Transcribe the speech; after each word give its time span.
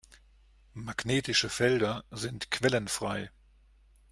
Magnetische 0.73 1.47
Felder 1.47 2.03
sind 2.09 2.49
quellenfrei. 2.49 3.29